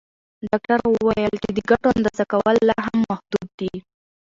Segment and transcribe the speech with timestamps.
[0.47, 3.73] ډاکټره وویل چې د ګټو اندازه کول لا هم محدود دي.